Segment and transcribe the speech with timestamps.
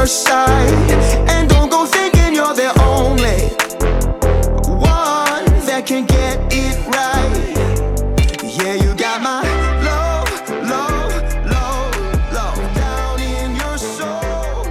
[0.00, 0.70] your side.
[1.28, 3.40] And don't go thinking you're the only
[4.80, 7.50] one that can get it right.
[8.42, 9.42] Yeah, you got my
[9.84, 10.30] love,
[10.74, 11.12] love,
[11.54, 14.64] love, love down in your soul.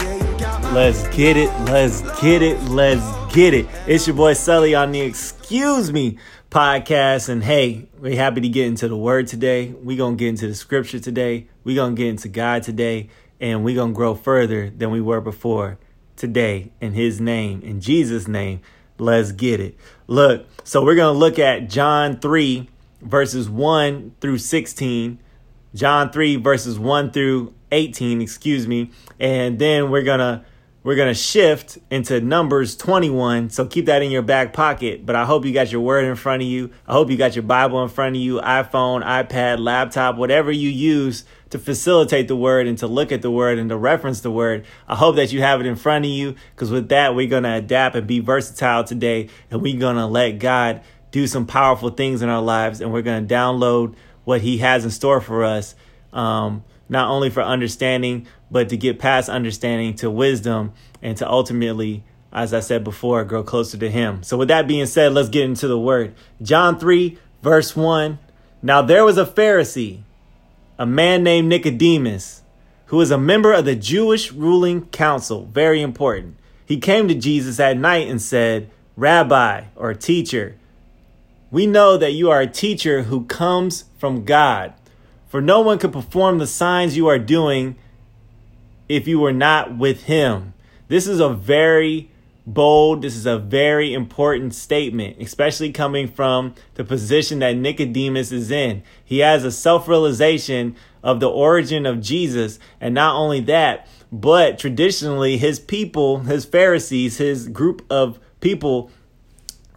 [0.00, 1.50] Yeah, you got my Let's get it.
[1.70, 2.60] Let's get it.
[2.62, 3.66] Let's get it.
[3.86, 6.18] It's your boy Sully on the Excuse Me
[6.50, 7.28] podcast.
[7.28, 9.68] And hey, we're happy to get into the word today.
[9.68, 11.46] We're going to get into the scripture today.
[11.62, 13.10] We're going to get into God today.
[13.40, 15.78] And we're going to grow further than we were before
[16.16, 18.60] today in His name, in Jesus' name.
[18.98, 19.76] Let's get it.
[20.06, 22.68] Look, so we're going to look at John 3,
[23.00, 25.18] verses 1 through 16.
[25.74, 28.92] John 3 verses 1 through 18, excuse me.
[29.18, 30.44] And then we're going to
[30.84, 33.48] we're going to shift into Numbers 21.
[33.48, 36.14] So keep that in your back pocket, but I hope you got your word in
[36.14, 36.70] front of you.
[36.86, 40.68] I hope you got your Bible in front of you, iPhone, iPad, laptop, whatever you
[40.68, 44.30] use to facilitate the word and to look at the word and to reference the
[44.30, 44.66] word.
[44.86, 47.44] I hope that you have it in front of you because with that we're going
[47.44, 50.82] to adapt and be versatile today and we're going to let God
[51.12, 54.84] do some powerful things in our lives and we're going to download what he has
[54.84, 55.74] in store for us
[56.12, 62.04] um, not only for understanding but to get past understanding to wisdom and to ultimately
[62.32, 64.22] as i said before grow closer to him.
[64.22, 66.14] So with that being said let's get into the word.
[66.42, 68.18] John 3 verse 1
[68.62, 70.02] now there was a pharisee
[70.78, 72.42] a man named nicodemus
[72.86, 75.46] who was a member of the jewish ruling council.
[75.46, 76.36] Very important.
[76.66, 80.56] He came to jesus at night and said rabbi or teacher
[81.54, 84.74] we know that you are a teacher who comes from God.
[85.34, 87.74] For no one could perform the signs you are doing
[88.88, 90.54] if you were not with him.
[90.86, 92.12] This is a very
[92.46, 98.52] bold, this is a very important statement, especially coming from the position that Nicodemus is
[98.52, 98.84] in.
[99.04, 102.60] He has a self realization of the origin of Jesus.
[102.80, 108.92] And not only that, but traditionally, his people, his Pharisees, his group of people,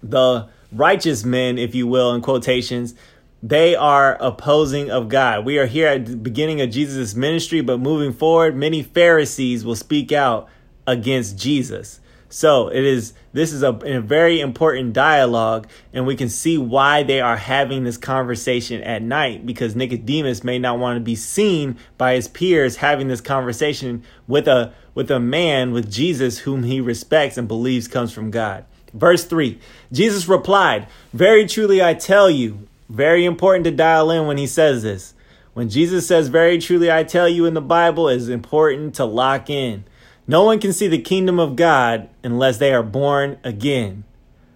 [0.00, 2.94] the righteous men, if you will, in quotations,
[3.42, 5.44] they are opposing of God.
[5.44, 9.76] We are here at the beginning of Jesus' ministry, but moving forward, many Pharisees will
[9.76, 10.48] speak out
[10.86, 12.00] against Jesus.
[12.28, 17.02] So it is this is a, a very important dialogue, and we can see why
[17.02, 21.76] they are having this conversation at night because Nicodemus may not want to be seen
[21.98, 26.80] by his peers having this conversation with a with a man with Jesus whom he
[26.80, 28.64] respects and believes comes from God.
[28.94, 29.58] Verse 3
[29.90, 34.82] Jesus replied, Very truly I tell you, very important to dial in when he says
[34.82, 35.14] this.
[35.54, 39.48] When Jesus says, Very truly I tell you in the Bible, is important to lock
[39.48, 39.84] in.
[40.26, 44.04] No one can see the kingdom of God unless they are born again.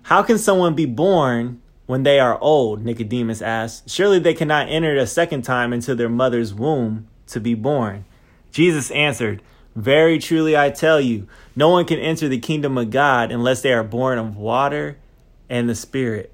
[0.03, 2.85] How can someone be born when they are old?
[2.85, 3.89] Nicodemus asked.
[3.89, 8.05] Surely they cannot enter a second time into their mother's womb to be born.
[8.51, 9.43] Jesus answered,
[9.77, 13.73] Very truly I tell you, no one can enter the kingdom of God unless they
[13.73, 14.99] are born of water
[15.49, 16.34] and the Spirit.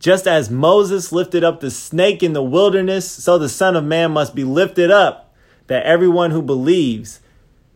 [0.00, 4.12] Just as Moses lifted up the snake in the wilderness, so the Son of Man
[4.12, 5.34] must be lifted up,
[5.66, 7.20] that everyone who believes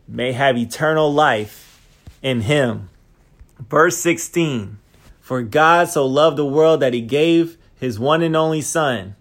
[0.07, 1.79] may have eternal life
[2.23, 2.89] in him.
[3.59, 4.79] Verse 16
[5.21, 9.15] For God so loved the world that he gave his one and only Son,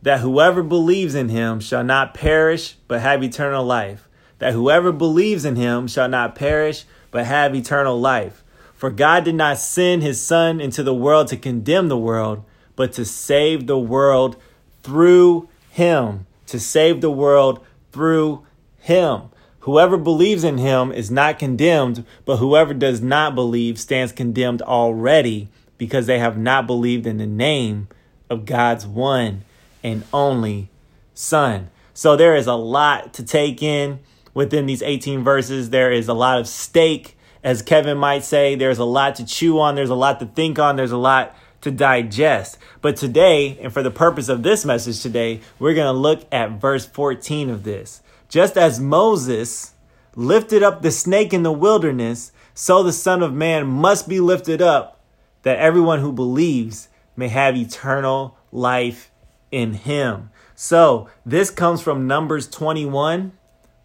[0.00, 4.08] that whoever believes in him shall not perish, but have eternal life.
[4.38, 8.43] That whoever believes in him shall not perish, but have eternal life.
[8.84, 12.44] For God did not send his Son into the world to condemn the world,
[12.76, 14.36] but to save the world
[14.82, 16.26] through him.
[16.48, 18.44] To save the world through
[18.80, 19.30] him.
[19.60, 25.48] Whoever believes in him is not condemned, but whoever does not believe stands condemned already
[25.78, 27.88] because they have not believed in the name
[28.28, 29.44] of God's one
[29.82, 30.68] and only
[31.14, 31.70] Son.
[31.94, 34.00] So there is a lot to take in
[34.34, 35.70] within these 18 verses.
[35.70, 37.13] There is a lot of stake
[37.44, 40.58] as Kevin might say, there's a lot to chew on, there's a lot to think
[40.58, 42.58] on, there's a lot to digest.
[42.80, 46.52] But today, and for the purpose of this message today, we're going to look at
[46.52, 48.02] verse 14 of this.
[48.30, 49.74] Just as Moses
[50.16, 54.62] lifted up the snake in the wilderness, so the Son of Man must be lifted
[54.62, 55.00] up,
[55.42, 59.10] that everyone who believes may have eternal life
[59.50, 60.30] in him.
[60.54, 63.32] So, this comes from Numbers 21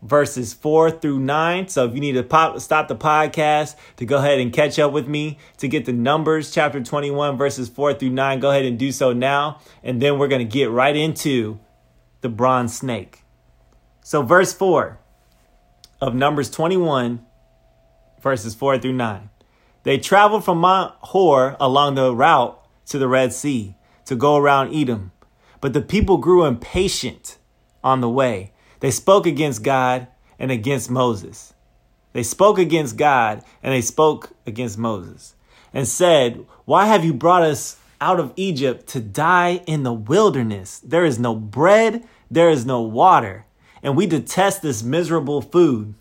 [0.02, 1.68] verses 4 through 9.
[1.68, 4.92] So if you need to pop, stop the podcast to go ahead and catch up
[4.92, 8.80] with me to get the Numbers chapter 21 verses 4 through 9, go ahead and
[8.80, 9.60] do so now.
[9.84, 11.60] And then we're going to get right into
[12.22, 13.24] the bronze snake.
[14.02, 15.00] So verse 4
[16.02, 17.26] of Numbers 21
[18.22, 19.30] verses 4 through 9.
[19.84, 23.76] They traveled from Mount Hor along the route to the Red Sea
[24.06, 25.12] to go around Edom.
[25.62, 27.38] But the people grew impatient
[27.84, 31.54] on the way they spoke against God and against Moses.
[32.14, 35.36] They spoke against God and they spoke against Moses
[35.74, 40.80] and said, Why have you brought us out of Egypt to die in the wilderness?
[40.80, 43.46] There is no bread, there is no water,
[43.84, 45.94] and we detest this miserable food.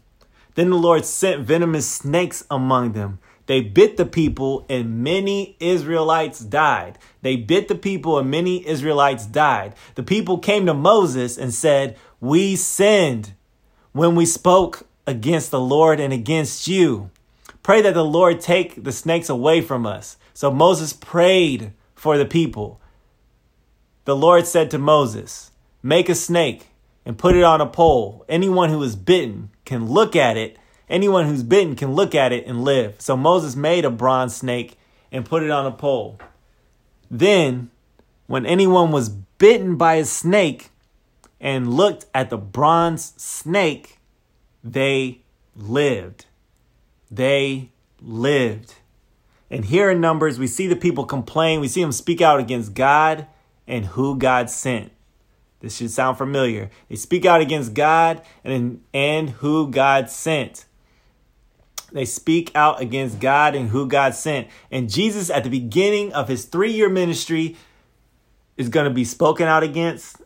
[0.55, 3.19] Then the Lord sent venomous snakes among them.
[3.47, 6.99] They bit the people, and many Israelites died.
[7.23, 9.75] They bit the people, and many Israelites died.
[9.95, 13.35] The people came to Moses and said, we sinned
[13.93, 17.11] when we spoke against the Lord and against you.
[17.63, 20.17] Pray that the Lord take the snakes away from us.
[20.35, 22.81] So Moses prayed for the people.
[24.05, 25.51] The Lord said to Moses,
[25.83, 26.69] Make a snake
[27.05, 28.25] and put it on a pole.
[28.29, 30.59] Anyone who is bitten can look at it.
[30.89, 32.97] Anyone who's bitten can look at it and live.
[33.01, 34.79] So Moses made a bronze snake
[35.13, 36.19] and put it on a pole.
[37.11, 37.71] Then,
[38.27, 40.71] when anyone was bitten by a snake,
[41.41, 43.99] and looked at the bronze snake,
[44.63, 45.23] they
[45.57, 46.27] lived.
[47.11, 47.71] They
[48.01, 48.75] lived.
[49.51, 51.61] And here in Numbers, we see the people complain.
[51.61, 53.27] We see them speak out against God
[53.67, 54.93] and who God sent.
[55.61, 56.71] This should sound familiar.
[56.89, 60.67] They speak out against God and, and who God sent.
[61.91, 64.49] They speak out against God and who God sent.
[64.71, 67.57] And Jesus, at the beginning of his three year ministry,
[68.57, 70.21] is going to be spoken out against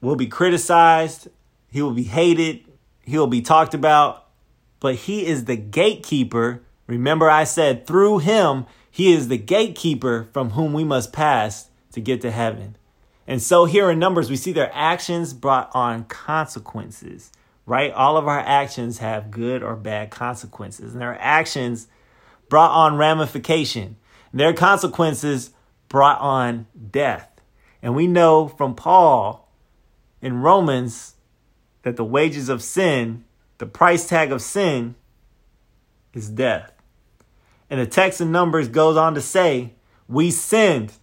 [0.00, 1.28] will be criticized,
[1.70, 2.64] he will be hated,
[3.02, 4.26] he will be talked about,
[4.80, 6.62] but he is the gatekeeper.
[6.86, 12.00] Remember, I said through him, he is the gatekeeper from whom we must pass to
[12.00, 12.76] get to heaven.
[13.26, 17.30] And so here in Numbers, we see their actions brought on consequences,
[17.66, 17.92] right?
[17.92, 21.88] All of our actions have good or bad consequences, and their actions
[22.48, 23.96] brought on ramification.
[24.32, 25.50] Their consequences
[25.88, 27.30] brought on death.
[27.82, 29.47] And we know from Paul
[30.20, 31.14] in Romans
[31.82, 33.24] that the wages of sin,
[33.58, 34.94] the price tag of sin,
[36.12, 36.72] is death.
[37.70, 39.74] And the text in Numbers goes on to say,
[40.08, 40.94] We sinned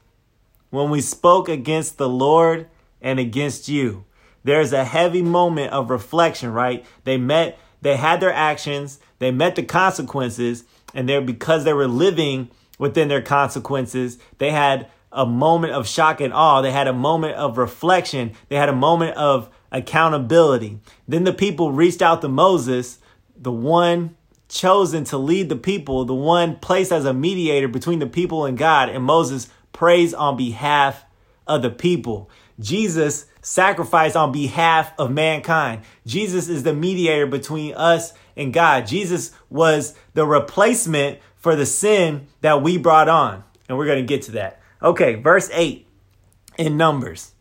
[0.69, 2.67] when we spoke against the Lord
[3.01, 4.06] and against you.
[4.44, 6.85] There's a heavy moment of reflection, right?
[7.03, 11.88] They met, they had their actions, they met the consequences, and they're because they were
[11.88, 16.62] living within their consequences, they had a moment of shock and awe.
[16.62, 18.33] They had a moment of reflection.
[18.50, 20.79] They had a moment of accountability.
[21.07, 23.00] Then the people reached out to Moses,
[23.35, 24.15] the one
[24.47, 28.57] chosen to lead the people, the one placed as a mediator between the people and
[28.57, 28.89] God.
[28.89, 31.05] And Moses prays on behalf
[31.48, 32.29] of the people.
[32.60, 35.81] Jesus sacrificed on behalf of mankind.
[36.05, 38.88] Jesus is the mediator between us and God.
[38.88, 43.43] Jesus was the replacement for the sin that we brought on.
[43.67, 44.62] And we're going to get to that.
[44.86, 45.88] Okay, verse 8
[46.60, 47.32] in Numbers.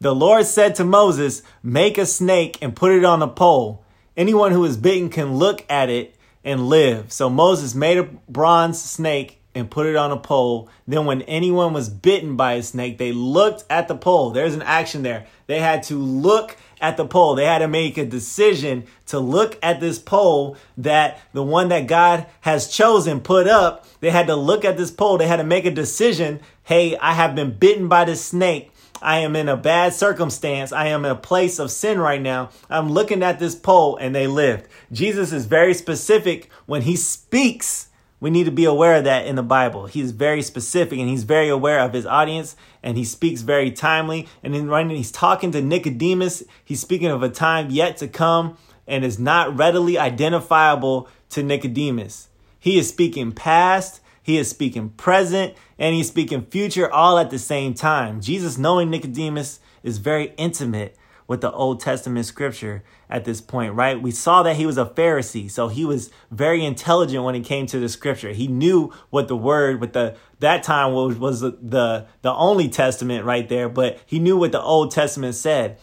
[0.00, 3.84] The Lord said to Moses, Make a snake and put it on a pole.
[4.16, 7.12] Anyone who is bitten can look at it and live.
[7.12, 10.70] So Moses made a bronze snake and put it on a pole.
[10.86, 14.30] Then, when anyone was bitten by a snake, they looked at the pole.
[14.30, 15.26] There's an action there.
[15.46, 17.34] They had to look at the pole.
[17.34, 21.86] They had to make a decision to look at this pole that the one that
[21.86, 23.86] God has chosen put up.
[24.00, 25.18] They had to look at this pole.
[25.18, 26.40] They had to make a decision.
[26.64, 28.72] Hey, I have been bitten by this snake.
[29.02, 30.72] I am in a bad circumstance.
[30.72, 32.50] I am in a place of sin right now.
[32.70, 34.66] I'm looking at this pole and they lived.
[34.90, 37.88] Jesus is very specific when he speaks
[38.24, 39.84] we need to be aware of that in the Bible.
[39.84, 44.26] He's very specific and he's very aware of his audience and he speaks very timely.
[44.42, 48.56] And then right he's talking to Nicodemus, he's speaking of a time yet to come
[48.86, 52.28] and is not readily identifiable to Nicodemus.
[52.58, 57.38] He is speaking past, he is speaking present, and he's speaking future all at the
[57.38, 58.22] same time.
[58.22, 64.00] Jesus, knowing Nicodemus, is very intimate with the Old Testament scripture at this point, right?
[64.00, 67.66] We saw that he was a Pharisee, so he was very intelligent when it came
[67.66, 68.32] to the scripture.
[68.32, 72.70] He knew what the word with the that time was was the the, the only
[72.70, 75.78] testament right there, but he knew what the Old Testament said.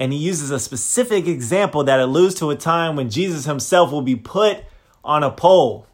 [0.00, 4.02] And he uses a specific example that alludes to a time when Jesus himself will
[4.02, 4.64] be put
[5.04, 5.86] on a pole.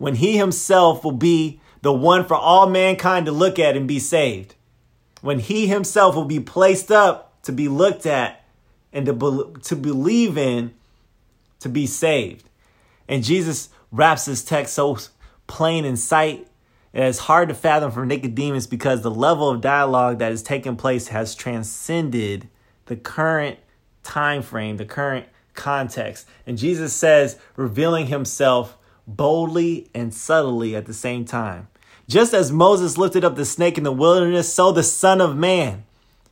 [0.00, 3.98] When he himself will be the one for all mankind to look at and be
[3.98, 4.54] saved.
[5.20, 8.42] When he himself will be placed up to be looked at
[8.94, 10.72] and to, be, to believe in
[11.58, 12.48] to be saved.
[13.08, 14.96] And Jesus wraps this text so
[15.46, 16.48] plain in sight.
[16.94, 20.76] And it's hard to fathom for Nicodemus because the level of dialogue that is taking
[20.76, 22.48] place has transcended
[22.86, 23.58] the current
[24.02, 26.26] time frame, the current context.
[26.46, 28.78] And Jesus says, revealing himself
[29.16, 31.68] boldly and subtly at the same time.
[32.08, 35.84] Just as Moses lifted up the snake in the wilderness, so the Son of Man.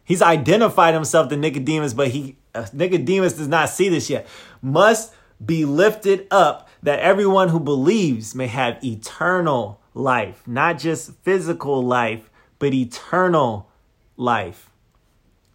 [0.04, 4.26] He's identified himself to Nicodemus, but he uh, Nicodemus does not see this yet.
[4.62, 5.12] Must
[5.44, 12.30] be lifted up that everyone who believes may have eternal life, not just physical life,
[12.58, 13.70] but eternal
[14.16, 14.70] life.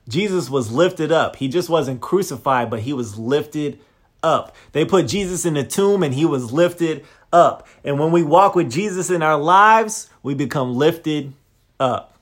[0.07, 1.37] Jesus was lifted up.
[1.37, 3.79] He just wasn't crucified, but he was lifted
[4.23, 4.55] up.
[4.71, 7.67] They put Jesus in the tomb and he was lifted up.
[7.83, 11.33] And when we walk with Jesus in our lives, we become lifted
[11.79, 12.17] up.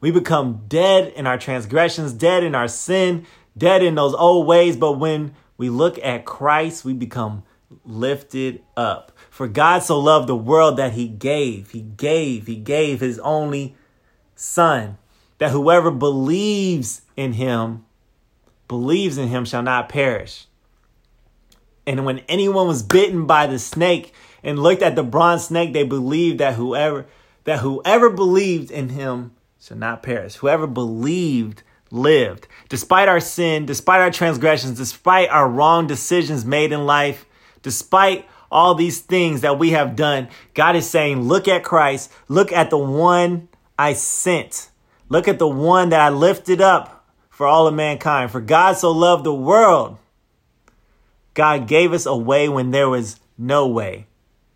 [0.00, 4.76] We become dead in our transgressions, dead in our sin, dead in those old ways.
[4.76, 7.42] But when we look at Christ, we become
[7.84, 9.12] lifted up.
[9.30, 13.74] For God so loved the world that he gave, he gave, he gave his only
[14.34, 14.98] son,
[15.38, 17.84] that whoever believes in him,
[18.68, 20.46] believes in him shall not perish.
[21.86, 25.84] And when anyone was bitten by the snake and looked at the bronze snake, they
[25.84, 27.06] believed that whoever
[27.44, 30.36] that whoever believed in him shall not perish.
[30.36, 32.48] Whoever believed lived.
[32.68, 37.26] Despite our sin, despite our transgressions, despite our wrong decisions made in life,
[37.62, 42.12] despite all these things that we have done, God is saying, Look at Christ.
[42.28, 43.48] Look at the one
[43.78, 44.70] I sent.
[45.08, 48.30] Look at the one that I lifted up for all of mankind.
[48.30, 49.98] For God so loved the world.
[51.34, 54.06] God gave us a way when there was no way.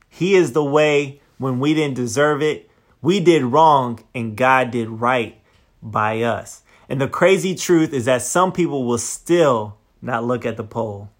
[0.08, 2.70] He is the way when we didn't deserve it.
[3.02, 5.40] We did wrong and God did right
[5.82, 6.62] by us.
[6.88, 11.10] And the crazy truth is that some people will still not look at the pole.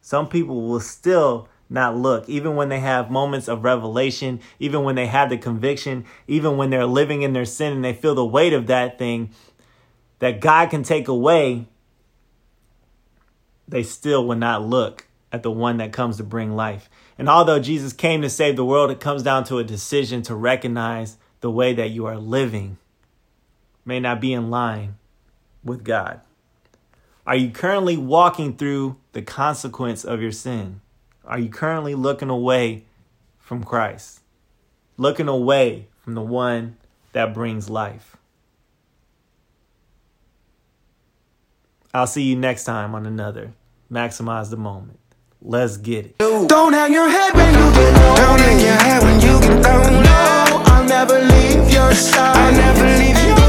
[0.00, 4.94] Some people will still not look, even when they have moments of revelation, even when
[4.94, 8.24] they have the conviction, even when they're living in their sin and they feel the
[8.24, 9.30] weight of that thing
[10.18, 11.66] that God can take away,
[13.66, 16.88] they still will not look at the one that comes to bring life.
[17.18, 20.34] And although Jesus came to save the world, it comes down to a decision to
[20.34, 22.78] recognize the way that you are living
[23.84, 24.96] may not be in line
[25.62, 26.20] with God?
[27.26, 30.80] Are you currently walking through the consequence of your sin?
[31.24, 32.84] Are you currently looking away
[33.38, 34.20] from Christ?
[34.96, 36.76] Looking away from the one
[37.12, 38.16] that brings life?
[41.94, 43.52] I'll see you next time on another
[43.90, 44.98] Maximize the Moment.
[45.40, 46.18] Let's get it.
[46.18, 48.16] Don't hang your head when you get.
[48.16, 52.36] Don't hang your head when you get I'll never leave your side.
[52.36, 53.43] I'll never leave you